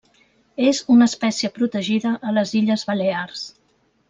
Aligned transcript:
És 0.69 0.79
una 0.93 1.07
espècie 1.11 1.51
protegida 1.59 2.15
a 2.31 2.35
les 2.39 2.55
Illes 2.63 2.87
Balears. 2.91 3.47